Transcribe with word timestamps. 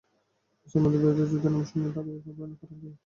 মুসলমানদের 0.61 0.99
বিরুদ্ধে 1.03 1.29
যুদ্ধের 1.31 1.51
নাম 1.53 1.63
শুনে 1.69 1.87
তার 1.95 2.05
এই 2.09 2.19
ঘাবড়ানোর 2.25 2.57
কারণ 2.61 2.75
কি? 2.81 2.89